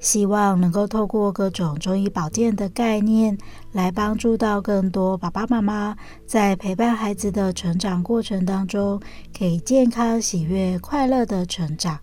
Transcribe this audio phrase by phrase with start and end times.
[0.00, 3.38] 希望能够透过各种中医保健的概念，
[3.72, 5.94] 来帮助到更多爸爸妈妈
[6.26, 8.98] 在陪伴孩子的成长过程当中，
[9.38, 11.98] 可以健康、喜悦、快乐的成长。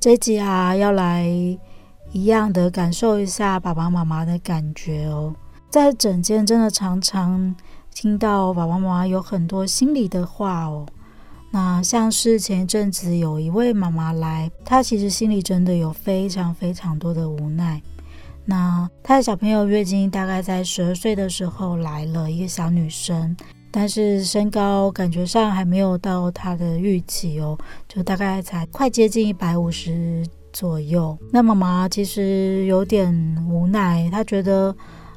[0.00, 1.28] 这集啊，要来
[2.10, 5.34] 一样的感受一下爸爸妈妈的感觉哦。
[5.68, 7.54] 在诊间真的常常
[7.94, 10.86] 听到爸爸妈妈有很多心里的话哦。
[11.54, 17.80] 那像是前一阵子有一位妈妈来，她其实心里真的有非常非常多的无奈。
[18.46, 23.36] 那她的小朋友月经大概在十二岁的时候来了一个小女生，
[23.70, 31.18] 但是身高感觉上还没有到她的预期哦，就大概才快接近一百五十左右。
[31.30, 33.14] 那妈妈其实有点
[33.46, 34.74] 无奈，她觉得。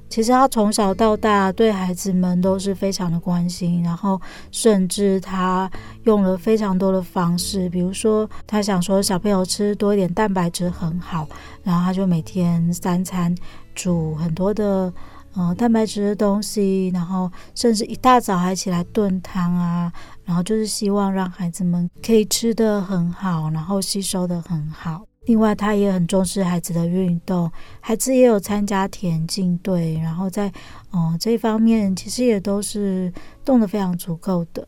[0.08, 4.20] 其实他从小到大对孩子们都是非常的关心，然后
[4.52, 5.70] 甚至他
[6.04, 11.28] 用了非常多的方式，比如说他想说小朋友吃多一点蛋白质很好，
[11.64, 13.36] 然后他就每天三餐
[13.74, 14.94] 煮很多的
[15.34, 19.92] 呃蛋白质的东西，然后甚至一大早还起来炖汤啊，
[20.24, 25.06] 然后就是希望让孩子们可以吃得很好，然后吸收得很好。
[25.26, 30.52] 另外，他也很重视孩子的运动，孩子也有参加田径队，然后在
[30.94, 33.12] 嗯、这方面，其实也都是
[33.44, 34.68] 动得非常足够的。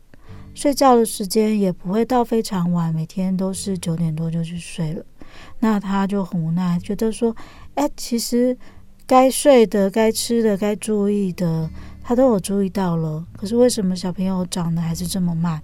[0.54, 5.04] 睡觉的时间也不会到非常晚，每天都是九点多就去睡了。
[5.60, 7.34] 那他就很无奈，觉得说，
[7.74, 8.56] 哎，其实
[9.06, 11.70] 该睡的、该吃的、该注意的，
[12.02, 13.24] 他都有注意到了。
[13.36, 15.62] 可是为什么小朋友长得还是这么慢？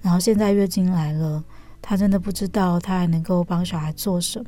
[0.00, 1.44] 然后现在月经来了。
[1.92, 4.46] 他真的不知道他还能够帮小孩做什么。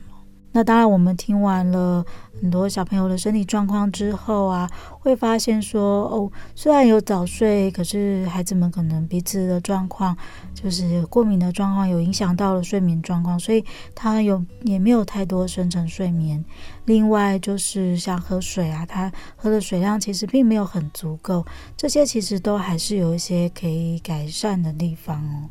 [0.52, 2.02] 那当然，我们听完了
[2.40, 4.66] 很多小朋友的身体状况之后啊，
[4.98, 10.16] 会发现说，哦，虽然有早睡，可是孩子们可能彼此的状况，
[10.54, 13.62] 就是过敏的状况，有影响到了睡眠状况，所以
[13.94, 16.42] 他有也没有太多深层睡眠。
[16.86, 21.44] 另外就是像喝水啊，他喝的水量其实并没有很足够，
[21.76, 25.50] 这些其实都还是有一些可以改善的地方哦。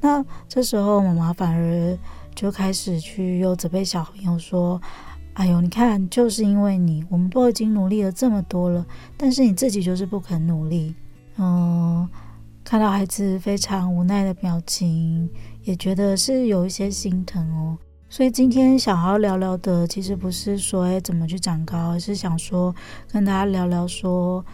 [0.00, 1.98] 那这时候，妈妈反而
[2.34, 4.80] 就开始去又责备小朋友说
[5.34, 8.86] ：“哎呦，你看，就是因为你，我们都已经努力了这么多了，
[9.16, 10.94] 但是你自己就是不肯努力。”
[11.38, 12.08] 嗯，
[12.62, 15.28] 看到孩子非常无奈的表情，
[15.62, 17.76] 也觉得是有一些心疼哦。
[18.08, 22.74] 所以今天想要聊聊的，其实不是说哎怎么去长高，而是想说
[23.10, 24.44] 跟大家聊聊说。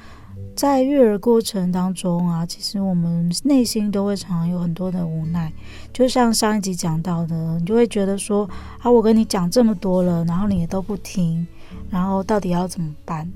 [0.54, 5.52] 在育儿过程当中啊，其实我们内心都会常常有很多的无奈。
[5.92, 8.48] 就像上一集讲到的，你就会觉得说
[8.80, 11.46] 啊，我跟你讲这么多了，然后你也都不听，
[11.90, 13.30] 然后到底要怎么办？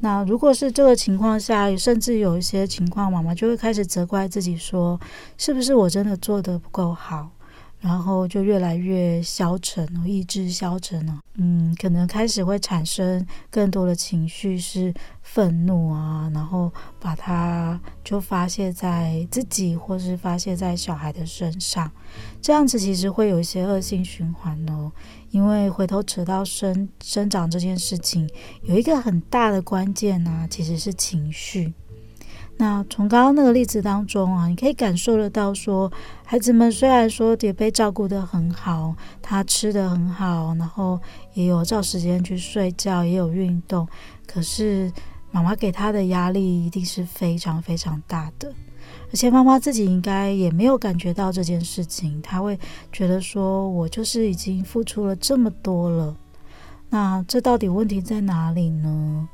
[0.00, 5.00] 那如果是这个情况下，甚至有一些情况，妈妈就会开始责怪自己说，
[5.36, 7.30] 是不是我真的做得不够好？
[7.80, 11.20] 然后就越来越消沉，意志消沉了。
[11.34, 21.90] 嗯，可能开始会产生更多的情绪，是愤怒啊，然后把它就发泄在自己，或是发泄在小孩的身上。
[22.42, 24.90] 这样子其实会有一些恶性循环哦。
[25.30, 28.28] 因为回头扯到生生长这件事情，
[28.62, 31.72] 有一个很大的关键呢，其实是情绪。
[32.60, 35.90] 那从刚刚那个例子当中啊，你可以感受得到说，
[36.24, 41.00] 孩子们虽然说也被照顾得很好，他吃得很好，然后
[41.34, 43.86] 也有照时间去睡觉，也有运动，
[44.26, 44.92] 可是
[45.30, 48.52] 妈妈给他的压力一定是非常非常大的，
[49.12, 52.58] 而且妈妈自己应该也没有感觉到这件事情，她会
[52.90, 56.16] 觉得说，我就是已经付出了这么多了，
[56.90, 59.28] 那这到底问题在哪里呢？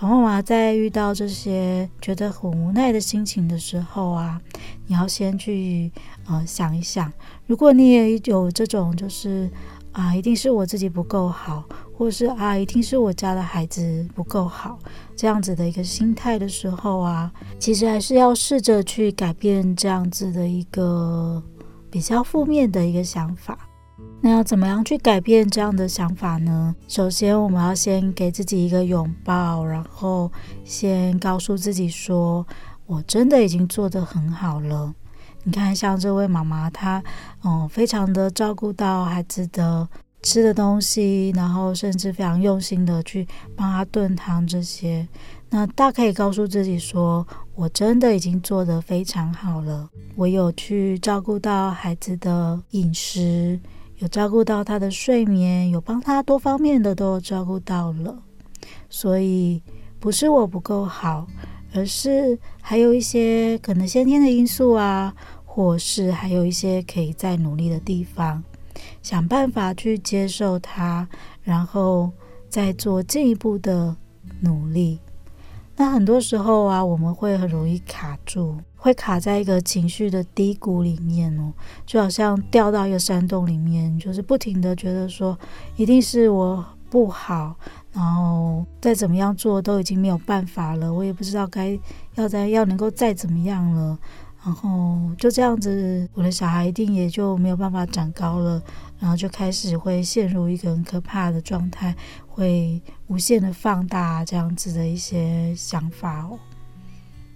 [0.00, 4.40] 爸爸妈妈在遇到这些觉得很无奈的心情的时候啊，
[4.86, 5.92] 你要先去
[6.26, 7.12] 呃想一想，
[7.46, 9.50] 如果你也有这种就是
[9.92, 11.62] 啊，一定是我自己不够好，
[11.94, 14.78] 或是啊，一定是我家的孩子不够好
[15.14, 21.42] 这样子的一个心态的时候啊，其实还是要试着去改变这样子的一个
[21.90, 23.58] 比较负面的一个想法。
[24.22, 26.74] 那要怎么样去改变这样的想法呢？
[26.86, 30.30] 首先，我们要先给自己一个拥抱，然后
[30.62, 32.46] 先告诉自己说
[32.86, 34.94] ：“我真的已经做得很好了。”
[35.44, 37.02] 你看，像这位妈妈，她
[37.44, 39.88] 嗯，非常的照顾到孩子的
[40.22, 43.26] 吃的东西，然后甚至非常用心的去
[43.56, 45.08] 帮他炖汤这些。
[45.48, 49.88] 那大可以告诉自己说，我真的已经做得非常好了。
[50.14, 53.58] 我有去照顾到孩子的饮食，
[54.00, 58.22] 有照顾到他的睡眠，有帮他多方面的都照顾到了。
[58.88, 59.62] 所以
[59.98, 61.26] 不是我不够好，
[61.74, 65.14] 而是还有一些可能先天的因素啊，
[65.44, 68.42] 或是还有一些可以再努力的地方，
[69.02, 71.06] 想办法去接受它，
[71.42, 72.10] 然后
[72.48, 73.94] 再做进一步的
[74.40, 74.98] 努力。
[75.76, 81.52] 那很多时候啊，我们会很容易卡住，会卡在一个情绪的低谷里面哦，
[81.84, 85.38] 就好像掉到一个山洞里面，就是不停的觉得说，
[85.76, 87.54] 一定是我不好，
[87.92, 91.78] 然后再怎么样做都已经没有办法了，我也不知道该
[92.14, 93.98] 要再要能够再怎么样了，
[94.42, 98.62] 然后就这样子，我的小孩一定也就没有办法长高了。
[98.98, 101.96] 然后就开始会陷入一个很可怕的状态，
[102.28, 106.38] 会无限的放大这样子的一些想法哦。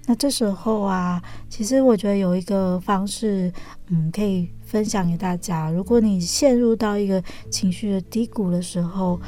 [0.06, 3.52] 那这时候啊，其实我觉得有一个方式，
[3.88, 5.70] 嗯，可以分享给大家。
[5.70, 9.18] 如果你陷入到一个情绪的低谷的时候，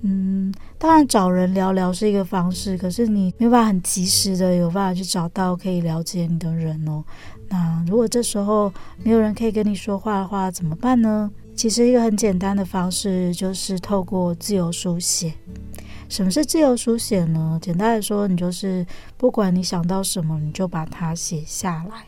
[0.00, 7.04] 嗯，当然找人聊聊是一个方式，可是你没有办法很及时的有办法去找到可以了解你的人哦。
[7.48, 8.72] 那如果这时候
[9.02, 11.30] 没有人可以跟你说话的话，怎么办呢？
[11.54, 15.32] 其实一个很简单的方式就是透过自由书写。
[16.14, 17.58] 什么是自由书写呢？
[17.60, 22.06] 简单来说，你就是不管你想到什么，你就把它写下来。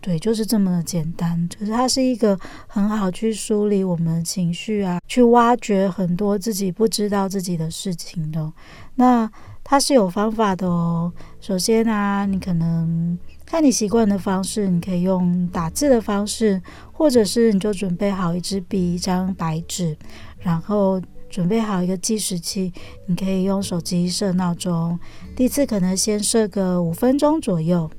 [0.00, 1.48] 对，就是这么的简单。
[1.58, 8.52] 可是它是一个很好去梳理我们的情绪啊，去挖掘很多自己不知道自己的事情的。
[8.94, 9.28] 那
[9.64, 11.12] 它是有方法的哦。
[11.40, 13.18] 首先啊，你可能。
[13.44, 19.94] 看你习惯的方式，你可以用打字的方式，或者是你就准备好一支笔、一张白纸，
[20.38, 20.98] 然后
[21.32, 22.70] 准备好一个计时器。
[23.06, 24.98] 你可以用手机设闹钟，
[25.34, 27.90] 第一次可能先设个五分钟左右。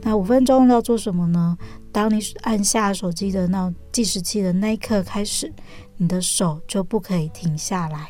[0.00, 1.56] 那五分钟要做什么呢？
[1.92, 5.52] 当你按下手机的那计时器的那一刻开始，
[5.96, 8.08] 你的手就不可以停下来。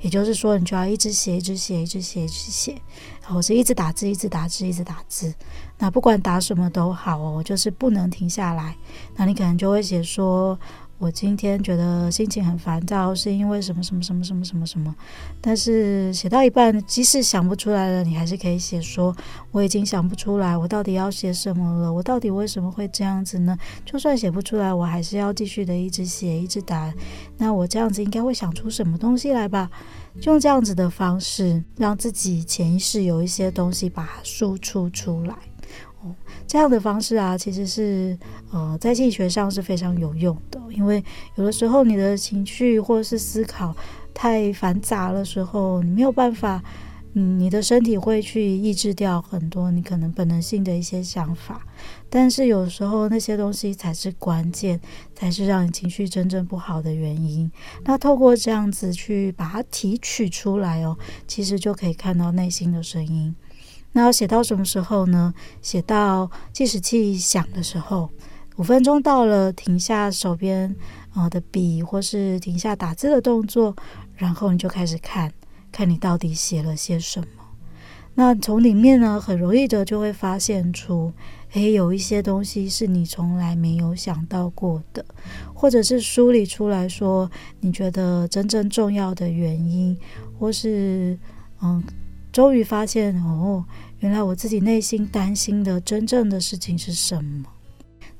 [0.00, 2.80] 也就是说，你就要一直写，一直写，一直写，一直写，
[3.20, 5.34] 然后是一直打字，一直打字，一直打字。
[5.76, 8.76] 那不管打什么都好哦，就是不能停下来。
[9.16, 10.58] 那你可能就会写说。
[10.98, 14.92] 我今天觉得心情很烦躁，是因为什么什么什么什么什么什么。
[15.40, 19.16] 但是写到一半，即使想不出来了，你还是可以写说
[19.52, 21.92] 我已经想不出来，我到底要写什么了？
[21.92, 23.56] 我到底为什么会这样子呢？
[23.84, 26.92] 就算写不出来，我还是要继续的一直写，一直打。
[27.36, 29.70] 那我这样子应该会想出什么东西来吧？
[30.22, 35.34] 用这样子的方式，让自己潜意识有一些东西把它输出出来。
[36.46, 38.16] 这样的方式啊，其实是
[38.50, 40.60] 呃，在心理学上是非常有用的。
[40.70, 41.02] 因为
[41.36, 43.74] 有的时候你的情绪或是思考
[44.14, 46.62] 太繁杂的时候，你没有办法，
[47.14, 51.62] 嗯，你的身体会去抑制掉很多你可能本能性的一些想法。
[52.10, 54.80] 但是有时候那些东西才是关键，
[55.14, 57.50] 才是让你情绪真正不好的原因。
[57.84, 60.96] 那透过这样子去把它提取出来哦，
[61.26, 63.34] 其实就可以看到内心的声音。
[63.98, 65.34] 那要写到什么时候呢？
[65.60, 68.08] 写到计时器响的时候，
[68.54, 70.72] 五分钟到了，停下手边
[71.16, 73.74] 呃的笔，或是停下打字的动作，
[74.14, 75.32] 然后你就开始看，
[75.72, 77.26] 看你到底写了些什么。
[78.14, 81.12] 那从里面呢，很容易的就会发现出，
[81.54, 85.04] 诶，有一些东西是你从来没有想到过的，
[85.52, 87.28] 或者是梳理出来说，
[87.58, 89.98] 你觉得真正重要的原因，
[90.38, 91.18] 或是
[91.60, 91.82] 嗯。
[92.30, 93.64] 终于发现哦，
[94.00, 97.44] 原来我自己内心担心的真正的事情是什么？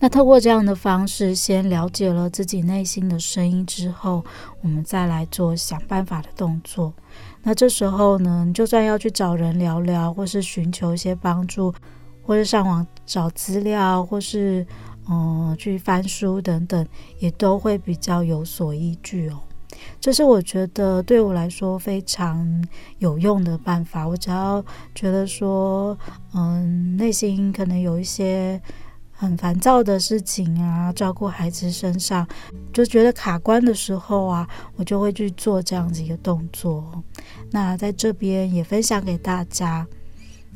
[0.00, 4.24] 那透过这样的方式，先了解了自己内心的声音之后，
[4.62, 6.92] 我们再来做想办法的动作。
[7.42, 11.74] 那这时候呢，你就算要去找人聊聊，或是寻求一些帮助，
[12.22, 14.64] 或是上网找资料，或是
[15.08, 16.86] 嗯去翻书等等，
[17.18, 19.40] 也都会比较有所依据哦。
[20.00, 22.64] 这是我觉得对我来说非常
[22.98, 24.06] 有用的办法。
[24.06, 25.96] 我只要觉得说，
[26.34, 28.60] 嗯，内心可能有一些
[29.12, 32.26] 很烦躁的事情啊，照顾孩子身上
[32.72, 37.02] 就觉得卡关的时候啊，我就会去做这样子一个动作。
[37.50, 39.86] 那在这边也分享给大家。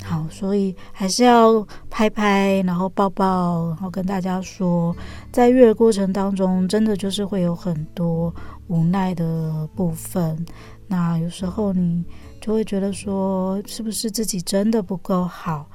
[0.05, 4.97] 好，所以还是要拍拍，然后抱抱，然后跟大家说，
[5.31, 8.35] 在育儿过程当中，真的就是会有很多
[8.69, 10.45] 无奈的部分。
[10.87, 12.05] 那有时候你
[12.41, 15.67] 就会觉得说，是不是自己真的不够好？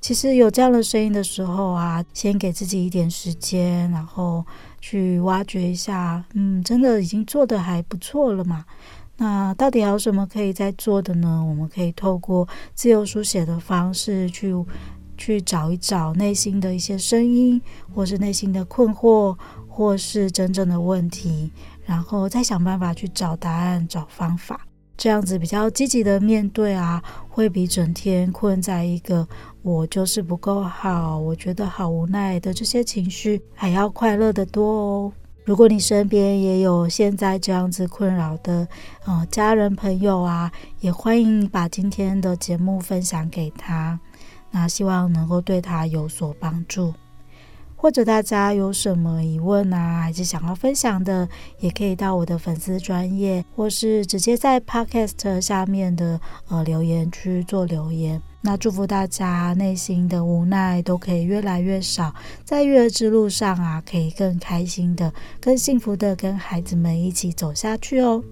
[0.00, 4.44] 其实有这样的声音的时候啊，先给自己一点时间，然后
[4.80, 8.64] 去挖掘一下，嗯，真的已经做得还不错了嘛。
[9.18, 11.44] 那到底还有什么可以再做的呢？
[11.46, 14.54] 我们可以透过自由书写的方式去
[15.18, 17.60] 去找一找内心的一些声音，
[17.94, 19.36] 或是内心的困惑，
[19.68, 21.52] 或是真正的问题，
[21.90, 24.60] 然后再想办法去找答案、找方法。
[24.96, 29.26] 这样子比较积极的面对啊，会比整天困在一个
[29.62, 35.12] 我就是不够好，我觉得好无奈的这些情绪还要快乐得多哦。
[35.44, 38.68] 如果你身边也有现在这样子困扰的，
[39.04, 43.98] 呃，家人朋友啊，也欢迎你把今天的节目分享给他，
[44.52, 46.94] 那希望能够对他有所帮助。
[47.80, 51.26] 或者大家有什么疑问啊，还是想要分享的，
[51.60, 58.20] 也可以到我的粉丝专页，或是直接在 Podcast 下面的呃留言区做留言。
[58.42, 65.10] 那祝福大家内心的无奈都可以越来越少，在育儿之路上啊，可以更开心的、
[65.40, 68.22] 更幸福的跟孩子们一起走下去哦。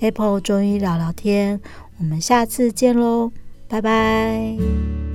[0.00, 1.58] Apple 中医聊聊天，
[1.98, 3.32] 我们下次见喽，
[3.66, 5.07] 拜拜。